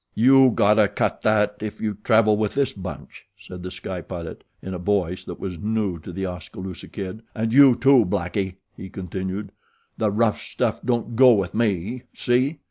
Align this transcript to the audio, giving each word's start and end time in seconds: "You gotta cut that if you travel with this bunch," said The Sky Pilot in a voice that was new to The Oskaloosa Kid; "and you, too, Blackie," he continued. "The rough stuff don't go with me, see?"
"You 0.15 0.49
gotta 0.49 0.87
cut 0.87 1.21
that 1.21 1.57
if 1.61 1.79
you 1.79 1.99
travel 2.03 2.35
with 2.35 2.55
this 2.55 2.73
bunch," 2.73 3.27
said 3.37 3.61
The 3.61 3.69
Sky 3.69 4.01
Pilot 4.01 4.43
in 4.59 4.73
a 4.73 4.79
voice 4.79 5.23
that 5.25 5.39
was 5.39 5.59
new 5.59 5.99
to 5.99 6.11
The 6.11 6.25
Oskaloosa 6.25 6.87
Kid; 6.87 7.21
"and 7.35 7.53
you, 7.53 7.75
too, 7.75 8.03
Blackie," 8.07 8.55
he 8.75 8.89
continued. 8.89 9.51
"The 9.99 10.09
rough 10.09 10.41
stuff 10.41 10.81
don't 10.83 11.15
go 11.15 11.33
with 11.33 11.53
me, 11.53 12.01
see?" 12.13 12.57